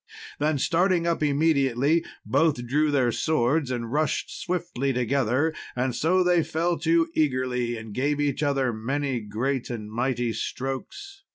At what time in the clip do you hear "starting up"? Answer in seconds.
0.57-1.21